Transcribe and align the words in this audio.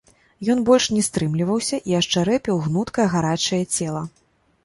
Ён 0.53 0.61
больш 0.69 0.85
не 0.95 1.01
стрымліваўся 1.07 1.77
і 1.91 1.97
ашчарэпіў 1.99 2.55
гнуткае 2.65 3.07
гарачае 3.13 3.59
цела. 3.79 4.03